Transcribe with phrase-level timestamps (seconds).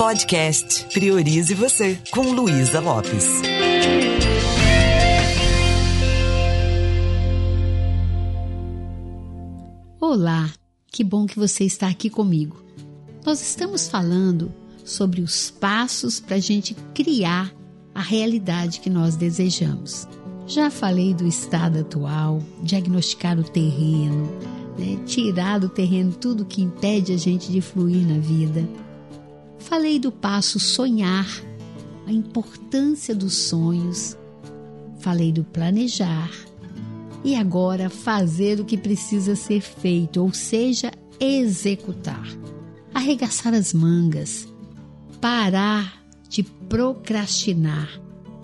[0.00, 3.42] Podcast Priorize Você, com Luísa Lopes.
[10.00, 10.50] Olá,
[10.90, 12.64] que bom que você está aqui comigo.
[13.26, 14.50] Nós estamos falando
[14.86, 17.52] sobre os passos para a gente criar
[17.94, 20.08] a realidade que nós desejamos.
[20.46, 24.30] Já falei do estado atual, diagnosticar o terreno,
[24.78, 24.98] né?
[25.04, 28.66] tirar do terreno tudo que impede a gente de fluir na vida.
[29.60, 31.26] Falei do passo sonhar,
[32.06, 34.16] a importância dos sonhos.
[34.98, 36.30] Falei do planejar.
[37.22, 40.90] E agora fazer o que precisa ser feito, ou seja,
[41.20, 42.26] executar.
[42.92, 44.48] Arregaçar as mangas.
[45.20, 48.00] Parar de procrastinar.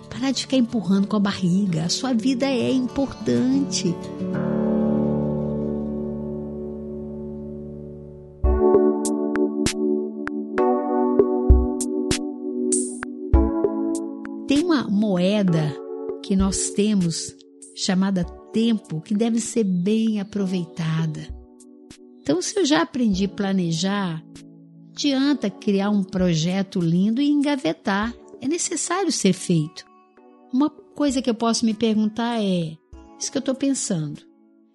[0.09, 1.85] Parar de ficar empurrando com a barriga.
[1.85, 3.93] A sua vida é importante.
[16.27, 17.33] Que nós temos
[17.73, 21.25] chamada tempo que deve ser bem aproveitada.
[22.21, 24.21] Então, se eu já aprendi a planejar,
[24.91, 28.13] adianta criar um projeto lindo e engavetar.
[28.41, 29.85] É necessário ser feito.
[30.51, 32.77] Uma coisa que eu posso me perguntar é:
[33.17, 34.21] isso que eu estou pensando,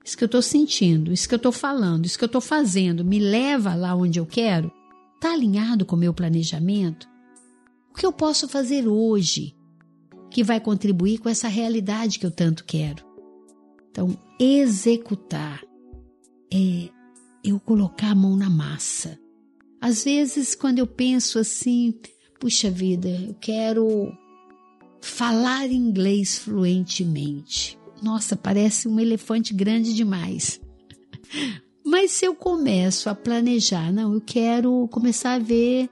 [0.03, 3.05] isso que eu estou sentindo, isso que eu estou falando, isso que eu estou fazendo,
[3.05, 4.72] me leva lá onde eu quero?
[5.16, 7.06] Está alinhado com o meu planejamento?
[7.91, 9.55] O que eu posso fazer hoje
[10.33, 13.05] que vai contribuir com essa realidade que eu tanto quero.
[13.91, 15.62] Então, executar
[16.52, 16.88] é
[17.44, 19.19] eu colocar a mão na massa.
[19.80, 21.94] Às vezes, quando eu penso assim,
[22.41, 24.10] puxa vida, eu quero
[25.00, 27.78] falar inglês fluentemente.
[28.00, 30.60] Nossa, parece um elefante grande demais.
[31.84, 35.91] Mas se eu começo a planejar, não, eu quero começar a ver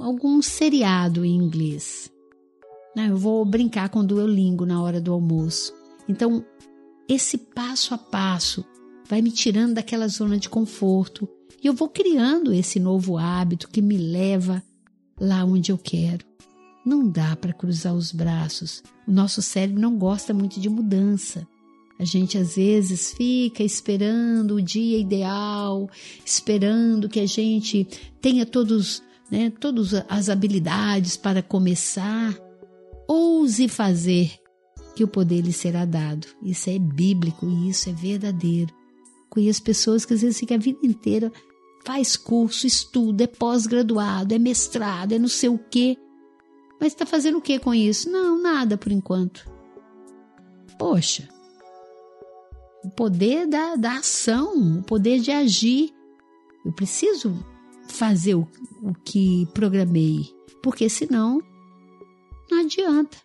[0.00, 2.13] algum seriado em inglês.
[2.94, 5.72] Não, eu vou brincar com o Duolingo na hora do almoço.
[6.08, 6.44] Então,
[7.08, 8.64] esse passo a passo
[9.08, 11.28] vai me tirando daquela zona de conforto
[11.62, 14.62] e eu vou criando esse novo hábito que me leva
[15.18, 16.24] lá onde eu quero.
[16.84, 18.82] Não dá para cruzar os braços.
[19.08, 21.46] O nosso cérebro não gosta muito de mudança.
[21.98, 25.88] A gente às vezes fica esperando o dia ideal,
[26.24, 27.86] esperando que a gente
[28.20, 32.36] tenha todos, né, todas as habilidades para começar.
[33.06, 34.32] Ouse fazer,
[34.94, 36.26] que o poder lhe será dado.
[36.42, 38.72] Isso é bíblico e isso é verdadeiro.
[39.28, 41.32] Conheço pessoas que às vezes ficam a vida inteira,
[41.84, 45.98] faz curso, estuda, é pós-graduado, é mestrado, é não sei o quê.
[46.80, 48.10] Mas está fazendo o que com isso?
[48.10, 49.48] Não, nada por enquanto.
[50.78, 51.28] Poxa,
[52.84, 55.92] o poder da, da ação, o poder de agir.
[56.64, 57.34] Eu preciso
[57.88, 58.48] fazer o,
[58.82, 60.32] o que programei,
[60.62, 61.42] porque senão
[62.54, 63.16] não adianta.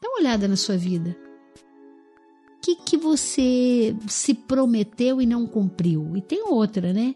[0.00, 1.16] Dá uma olhada na sua vida.
[2.56, 6.16] O que, que você se prometeu e não cumpriu?
[6.16, 7.14] E tem outra, né?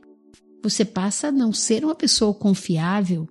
[0.62, 3.28] Você passa a não ser uma pessoa confiável.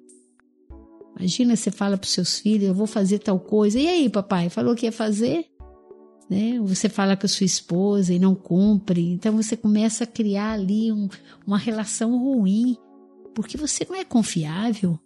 [1.17, 3.79] Imagina, você fala para os seus filhos, eu vou fazer tal coisa.
[3.79, 5.45] E aí, papai, falou que ia fazer?
[6.29, 6.59] Né?
[6.61, 9.11] Você fala com a sua esposa e não cumpre.
[9.11, 11.07] Então você começa a criar ali um,
[11.45, 12.77] uma relação ruim,
[13.33, 14.99] porque você não é confiável.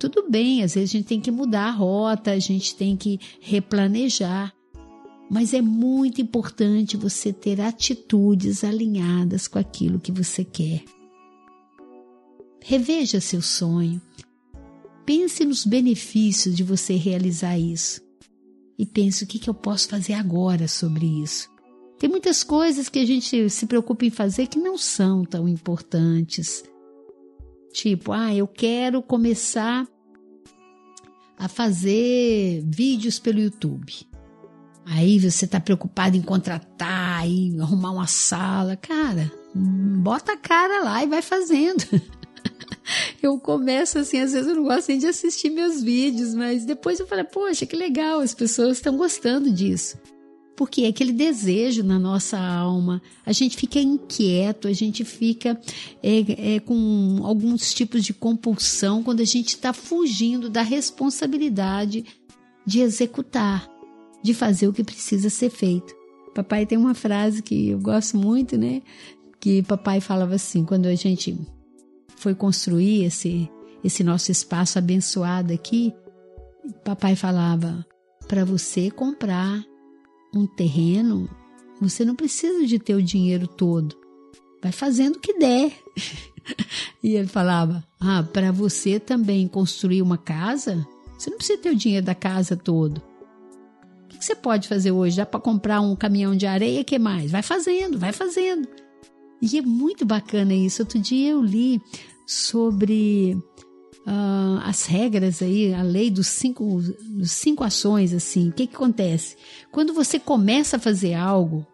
[0.00, 3.20] Tudo bem, às vezes a gente tem que mudar a rota, a gente tem que
[3.38, 4.50] replanejar,
[5.30, 10.82] mas é muito importante você ter atitudes alinhadas com aquilo que você quer.
[12.62, 14.00] Reveja seu sonho.
[15.04, 18.00] Pense nos benefícios de você realizar isso.
[18.78, 21.50] E pense o que, que eu posso fazer agora sobre isso.
[21.98, 26.64] Tem muitas coisas que a gente se preocupa em fazer que não são tão importantes.
[27.72, 29.86] Tipo, ah, eu quero começar
[31.38, 33.94] a fazer vídeos pelo YouTube.
[34.84, 38.76] Aí você está preocupado em contratar e arrumar uma sala.
[38.76, 41.84] Cara, bota a cara lá e vai fazendo.
[43.22, 46.98] eu começo assim, às vezes eu não gosto nem de assistir meus vídeos, mas depois
[46.98, 49.96] eu falo, poxa, que legal, as pessoas estão gostando disso
[50.60, 55.58] porque é aquele desejo na nossa alma, a gente fica inquieto, a gente fica
[56.02, 62.04] é, é, com alguns tipos de compulsão quando a gente está fugindo da responsabilidade
[62.66, 63.66] de executar,
[64.22, 65.94] de fazer o que precisa ser feito.
[66.34, 68.82] Papai tem uma frase que eu gosto muito, né?
[69.40, 71.40] Que papai falava assim, quando a gente
[72.16, 73.48] foi construir esse,
[73.82, 75.90] esse nosso espaço abençoado aqui,
[76.84, 77.82] papai falava:
[78.28, 79.64] para você comprar
[80.34, 81.28] um terreno,
[81.80, 83.96] você não precisa de ter o dinheiro todo.
[84.62, 85.72] Vai fazendo o que der.
[87.02, 90.86] E ele falava: Ah, para você também construir uma casa,
[91.16, 93.02] você não precisa ter o dinheiro da casa todo.
[94.04, 95.16] O que você pode fazer hoje?
[95.16, 96.84] Dá para comprar um caminhão de areia?
[96.84, 97.30] que mais?
[97.30, 98.66] Vai fazendo, vai fazendo.
[99.40, 100.82] E é muito bacana isso.
[100.82, 101.80] Outro dia eu li
[102.26, 103.38] sobre
[104.06, 108.48] uh, as regras aí, a lei dos cinco, dos cinco ações, assim.
[108.48, 109.36] O que, que acontece?
[109.70, 111.66] Quando você começa a fazer algo,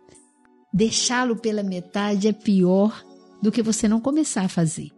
[0.72, 3.04] deixá-lo pela metade é pior
[3.42, 4.90] do que você não começar a fazer.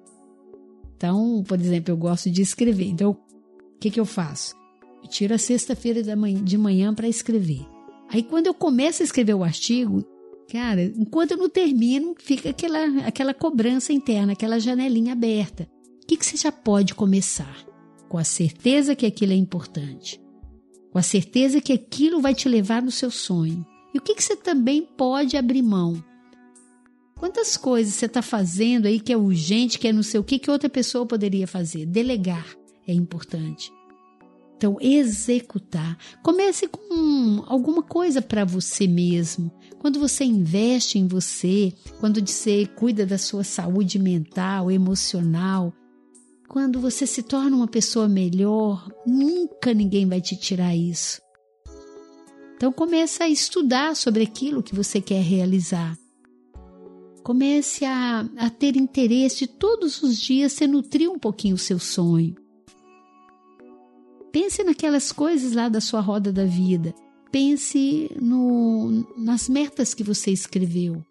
[0.97, 2.87] Então, por exemplo, eu gosto de escrever.
[2.87, 4.57] Então, o que, que eu faço?
[5.03, 7.65] Eu tiro a sexta-feira de manhã para escrever.
[8.11, 10.05] Aí, quando eu começo a escrever o artigo,
[10.51, 15.69] cara, enquanto eu não termino, fica aquela, aquela cobrança interna, aquela janelinha aberta.
[16.09, 17.55] Que, que você já pode começar?
[18.09, 20.19] Com a certeza que aquilo é importante.
[20.91, 23.65] Com a certeza que aquilo vai te levar no seu sonho.
[23.93, 26.03] E o que, que você também pode abrir mão?
[27.15, 30.39] Quantas coisas você está fazendo aí que é urgente, que é não sei o que,
[30.39, 31.85] que outra pessoa poderia fazer?
[31.85, 32.47] Delegar
[32.87, 33.71] é importante.
[34.57, 35.99] Então, executar.
[36.23, 39.53] Comece com alguma coisa para você mesmo.
[39.79, 41.71] Quando você investe em você,
[42.01, 45.73] quando você cuida da sua saúde mental, emocional,
[46.49, 51.21] quando você se torna uma pessoa melhor, nunca ninguém vai te tirar isso.
[52.57, 55.97] Então comece a estudar sobre aquilo que você quer realizar.
[57.23, 61.79] Comece a, a ter interesse de todos os dias você nutrir um pouquinho o seu
[61.79, 62.35] sonho.
[64.33, 66.95] Pense naquelas coisas lá da sua roda da vida.
[67.31, 71.05] Pense no, nas metas que você escreveu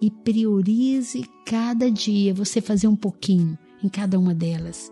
[0.00, 4.90] e priorize cada dia você fazer um pouquinho em cada uma delas.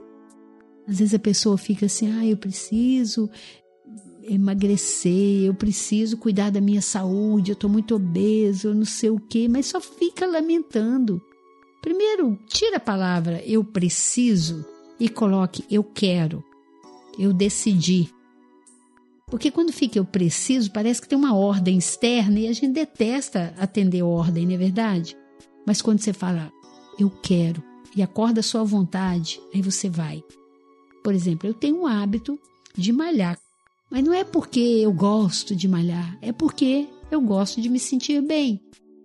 [0.87, 3.31] Às vezes a pessoa fica assim: ah, eu preciso
[4.25, 9.19] emagrecer, eu preciso cuidar da minha saúde, eu estou muito obeso, eu não sei o
[9.19, 11.21] quê, mas só fica lamentando.
[11.81, 14.65] Primeiro, tira a palavra eu preciso
[15.01, 16.45] e coloque eu quero,
[17.19, 18.09] eu decidi.
[19.27, 23.55] Porque quando fica eu preciso, parece que tem uma ordem externa e a gente detesta
[23.59, 25.17] atender ordem, não é verdade?
[25.67, 26.53] Mas quando você fala
[26.99, 30.23] eu quero e acorda a sua vontade, aí você vai.
[31.05, 32.39] Por exemplo, eu tenho um hábito
[32.77, 33.39] de malhar
[33.93, 38.23] mas não é porque eu gosto de malhar, é porque eu gosto de me sentir
[38.23, 38.59] bem.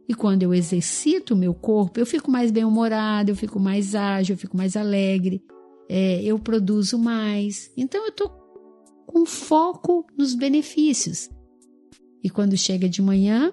[0.07, 4.35] E quando eu exercito o meu corpo, eu fico mais bem-humorada, eu fico mais ágil,
[4.35, 5.43] eu fico mais alegre,
[5.89, 7.69] é, eu produzo mais.
[7.75, 8.29] Então eu estou
[9.05, 11.29] com foco nos benefícios.
[12.23, 13.51] E quando chega de manhã,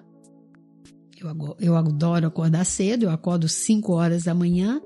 [1.19, 4.81] eu, eu adoro acordar cedo, eu acordo 5 horas da manhã.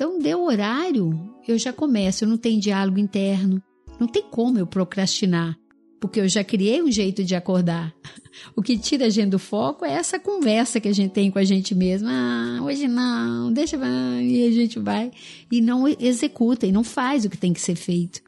[0.00, 1.12] Então, deu horário,
[1.46, 3.62] eu já começo, não tenho diálogo interno,
[3.98, 5.58] não tem como eu procrastinar
[6.00, 7.94] porque eu já criei um jeito de acordar.
[8.56, 11.38] O que tira a gente do foco é essa conversa que a gente tem com
[11.38, 12.08] a gente mesma.
[12.10, 15.10] Ah, hoje não, deixa e a gente vai
[15.50, 18.22] e não executa e não faz o que tem que ser feito.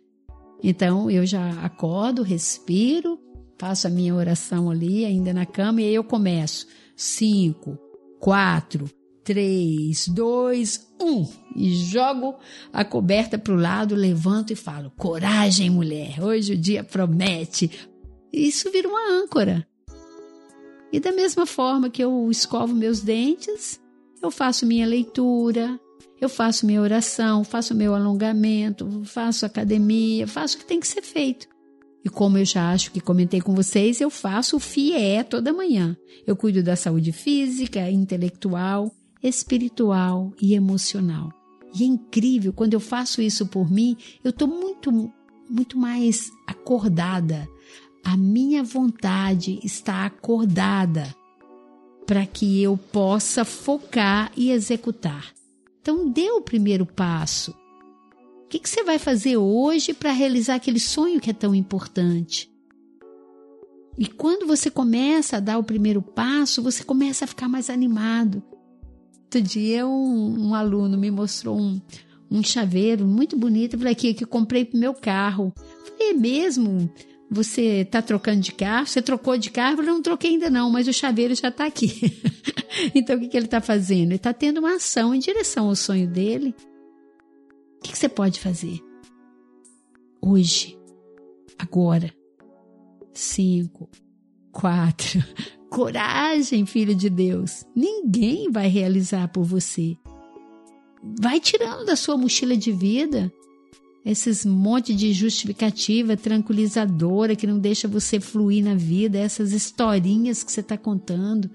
[0.63, 3.19] Então eu já acordo, respiro,
[3.59, 6.67] faço a minha oração ali, ainda na cama, e aí eu começo.
[6.95, 7.79] Cinco,
[8.21, 8.91] quatro,
[9.25, 11.29] 3, 2, 1.
[11.57, 12.37] E jogo
[12.73, 17.71] a coberta para o lado, levanto e falo: Coragem, mulher, hoje o dia promete.
[18.33, 19.67] Isso vira uma âncora.
[20.93, 23.81] E da mesma forma que eu escovo meus dentes,
[24.23, 25.79] eu faço minha leitura,
[26.21, 31.03] eu faço minha oração, faço meu alongamento, faço academia, faço o que tem que ser
[31.03, 31.49] feito.
[32.05, 35.97] E como eu já acho que comentei com vocês, eu faço o FIE toda manhã.
[36.27, 41.33] Eu cuido da saúde física, intelectual espiritual e emocional.
[41.75, 44.93] E é incrível, quando eu faço isso por mim, eu estou muito,
[45.49, 47.49] muito mais acordada.
[48.05, 51.15] A minha vontade está acordada
[52.07, 55.33] para que eu possa focar e executar.
[55.81, 57.53] Então, dê o primeiro passo.
[58.45, 62.53] O que, que você vai fazer hoje para realizar aquele sonho que é tão importante?
[63.97, 68.43] E quando você começa a dar o primeiro passo, você começa a ficar mais animado.
[69.33, 71.81] Outro dia um, um aluno me mostrou um,
[72.31, 73.73] um chaveiro muito bonito.
[73.73, 75.55] Eu falei, aqui, que comprei pro meu carro.
[75.57, 76.93] Eu falei, é mesmo?
[77.31, 78.87] Você está trocando de carro?
[78.87, 79.73] Você trocou de carro?
[79.73, 82.21] Eu falei, não troquei ainda não, mas o chaveiro já está aqui.
[82.95, 84.09] então, o que, que ele está fazendo?
[84.09, 86.55] Ele está tendo uma ação em direção ao sonho dele.
[87.79, 88.81] O que, que você pode fazer?
[90.21, 90.79] Hoje,
[91.59, 92.13] agora.
[93.15, 93.89] Cinco,
[94.51, 95.25] quatro,
[95.73, 97.65] Coragem, filho de Deus.
[97.75, 99.97] Ninguém vai realizar por você.
[101.19, 103.33] Vai tirando da sua mochila de vida
[104.05, 110.53] esses monte de justificativa tranquilizadora que não deixa você fluir na vida, essas historinhas que
[110.53, 111.49] você está contando.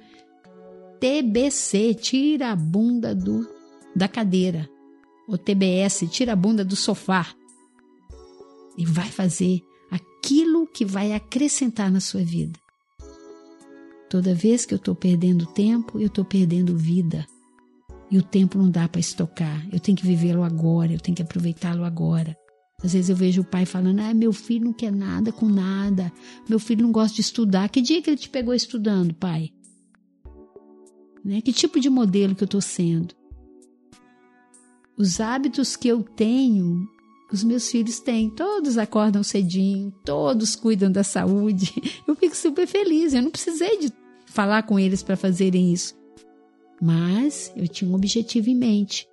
[0.99, 3.47] TBC, tira a bunda do,
[3.95, 4.67] da cadeira.
[5.27, 7.27] o TBS, tira a bunda do sofá
[8.75, 12.66] e vai fazer aquilo que vai acrescentar na sua vida.
[14.09, 17.25] Toda vez que eu estou perdendo tempo, eu estou perdendo vida.
[18.09, 19.67] E o tempo não dá para estocar.
[19.71, 22.37] Eu tenho que vivê-lo agora, eu tenho que aproveitá-lo agora.
[22.83, 26.11] Às vezes eu vejo o pai falando: ah, meu filho não quer nada com nada,
[26.47, 27.69] meu filho não gosta de estudar.
[27.69, 29.51] Que dia que ele te pegou estudando, pai?
[31.25, 31.41] Né?
[31.41, 33.13] Que tipo de modelo que eu estou sendo?
[34.95, 36.87] Os hábitos que eu tenho,
[37.31, 38.29] os meus filhos têm.
[38.29, 41.73] Todos acordam cedinho, todos cuidam da saúde.
[42.07, 43.13] Eu fico super feliz.
[43.13, 43.91] Eu não precisei de
[44.25, 45.95] falar com eles para fazerem isso.
[46.79, 49.07] Mas eu tinha um objetivo em mente.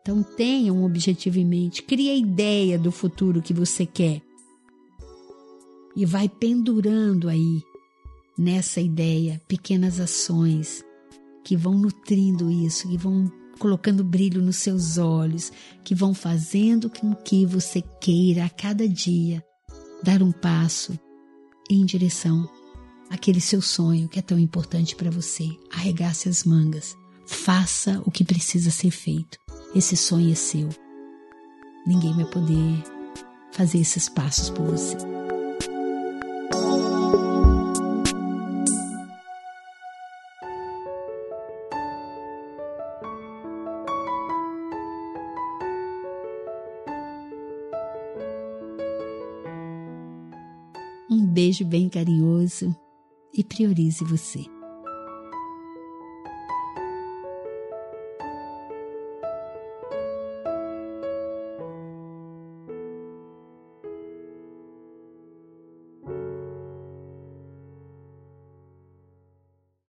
[0.00, 4.22] Então tenha um objetivo em mente, crie a ideia do futuro que você quer.
[5.96, 7.60] E vai pendurando aí
[8.38, 10.84] nessa ideia pequenas ações
[11.44, 13.30] que vão nutrindo isso, que vão
[13.62, 15.52] colocando brilho nos seus olhos,
[15.84, 19.40] que vão fazendo com que você queira a cada dia
[20.02, 20.98] dar um passo
[21.70, 22.50] em direção
[23.08, 25.48] àquele seu sonho que é tão importante para você.
[25.70, 29.38] Arregace as mangas, faça o que precisa ser feito.
[29.76, 30.68] Esse sonho é seu.
[31.86, 32.82] Ninguém vai poder
[33.52, 35.21] fazer esses passos por você.
[51.12, 52.74] Um beijo bem carinhoso
[53.34, 54.46] e priorize você.